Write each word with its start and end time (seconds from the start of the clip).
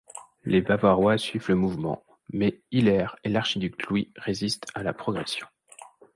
Les 0.45 0.61
Bavarois 0.61 1.19
suivent 1.19 1.49
le 1.49 1.55
mouvement, 1.55 2.03
mais 2.33 2.63
Hiller 2.71 3.05
et 3.23 3.29
l'archiduc 3.29 3.83
Louis 3.87 4.11
résistent 4.15 4.67
à 4.73 4.81
la 4.81 4.93
progression. 4.93 5.45